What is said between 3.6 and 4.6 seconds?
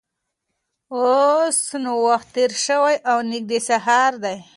سهار دی.